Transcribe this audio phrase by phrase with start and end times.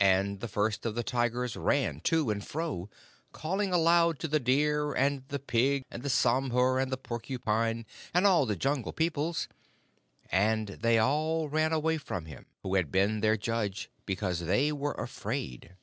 [0.00, 2.90] And the First of the Tigers ran to and fro,
[3.30, 8.26] calling aloud to the deer and the pig and the sambhur and the porcupine and
[8.26, 9.46] all the Jungle Peoples,
[10.32, 14.94] and they all ran away from him who had been their judge, because they were
[14.94, 15.76] afraid.